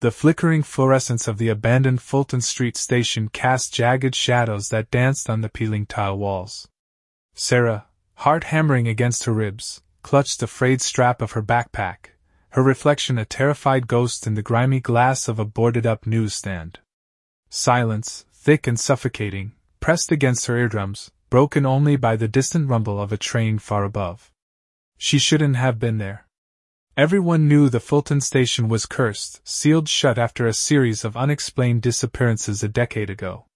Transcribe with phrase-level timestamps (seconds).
[0.00, 5.42] The flickering fluorescence of the abandoned Fulton Street station cast jagged shadows that danced on
[5.42, 6.68] the peeling tile walls.
[7.34, 7.84] Sarah,
[8.14, 12.12] heart hammering against her ribs, clutched the frayed strap of her backpack,
[12.50, 16.78] her reflection a terrified ghost in the grimy glass of a boarded up newsstand.
[17.50, 23.12] Silence, thick and suffocating, pressed against her eardrums, broken only by the distant rumble of
[23.12, 24.32] a train far above.
[24.96, 26.26] She shouldn't have been there.
[26.96, 32.62] Everyone knew the Fulton station was cursed, sealed shut after a series of unexplained disappearances
[32.62, 33.46] a decade ago.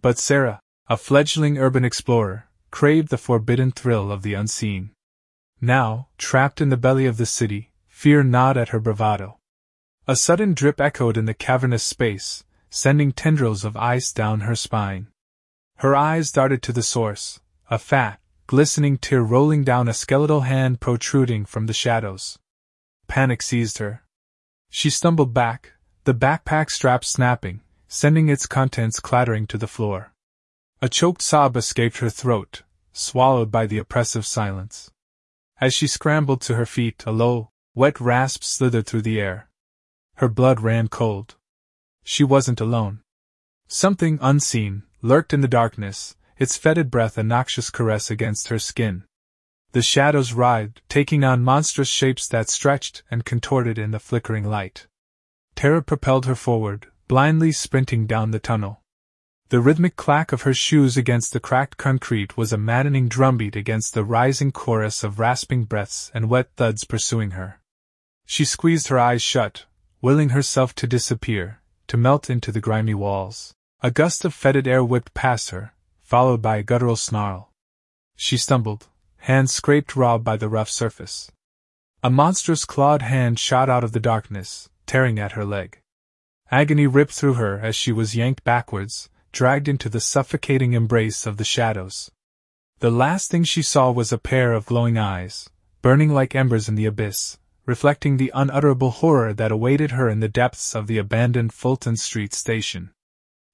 [0.00, 4.92] But Sarah, a fledgling urban explorer, craved the forbidden thrill of the unseen.
[5.60, 9.38] Now, trapped in the belly of the city, fear gnawed at her bravado.
[10.06, 15.08] A sudden drip echoed in the cavernous space, sending tendrils of ice down her spine.
[15.78, 20.80] Her eyes darted to the source, a fat, glistening tear rolling down a skeletal hand
[20.80, 22.38] protruding from the shadows.
[23.08, 24.04] Panic seized her.
[24.70, 25.72] She stumbled back,
[26.04, 30.12] the backpack strap snapping, sending its contents clattering to the floor.
[30.80, 34.90] A choked sob escaped her throat, swallowed by the oppressive silence.
[35.60, 39.48] As she scrambled to her feet, a low, wet rasp slithered through the air.
[40.16, 41.36] Her blood ran cold.
[42.04, 43.00] She wasn't alone.
[43.66, 49.04] Something unseen lurked in the darkness, its fetid breath a noxious caress against her skin.
[49.72, 54.86] The shadows writhed, taking on monstrous shapes that stretched and contorted in the flickering light.
[55.54, 58.82] Terror propelled her forward, blindly sprinting down the tunnel.
[59.50, 63.94] The rhythmic clack of her shoes against the cracked concrete was a maddening drumbeat against
[63.94, 67.60] the rising chorus of rasping breaths and wet thuds pursuing her.
[68.26, 69.64] She squeezed her eyes shut,
[70.02, 73.54] willing herself to disappear, to melt into the grimy walls.
[73.82, 77.52] A gust of fetid air whipped past her, followed by a guttural snarl.
[78.16, 81.30] She stumbled, hands scraped raw by the rough surface.
[82.02, 85.80] A monstrous clawed hand shot out of the darkness, tearing at her leg.
[86.50, 91.36] Agony ripped through her as she was yanked backwards, dragged into the suffocating embrace of
[91.36, 92.10] the shadows.
[92.78, 95.50] The last thing she saw was a pair of glowing eyes,
[95.82, 100.28] burning like embers in the abyss, reflecting the unutterable horror that awaited her in the
[100.28, 102.90] depths of the abandoned Fulton Street station.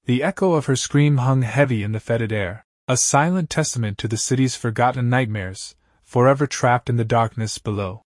[0.05, 4.07] The echo of her scream hung heavy in the fetid air, a silent testament to
[4.07, 8.03] the city's forgotten nightmares, forever trapped in the darkness below.